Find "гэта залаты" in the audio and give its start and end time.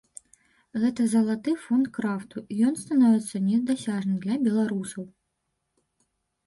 0.83-1.53